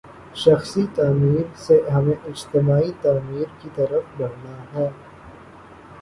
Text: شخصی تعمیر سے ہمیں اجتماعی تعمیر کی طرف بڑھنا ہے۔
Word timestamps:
شخصی 0.35 0.83
تعمیر 0.95 1.45
سے 1.57 1.79
ہمیں 1.93 2.15
اجتماعی 2.25 2.91
تعمیر 3.01 3.47
کی 3.61 3.69
طرف 3.75 4.03
بڑھنا 4.17 4.55
ہے۔ 4.73 4.89